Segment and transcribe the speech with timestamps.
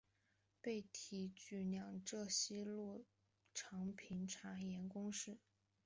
[0.63, 3.05] 被提举两浙西路
[3.53, 5.37] 常平茶盐公事。